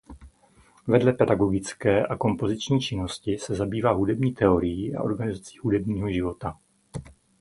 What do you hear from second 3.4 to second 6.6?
zabývá hudební teorií a organizací hudebního života.